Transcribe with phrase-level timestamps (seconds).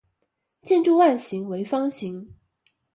[0.63, 2.33] 建筑外形为方形。